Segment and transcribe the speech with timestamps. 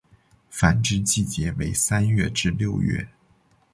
[0.49, 3.07] 繁殖季节为三月至六月。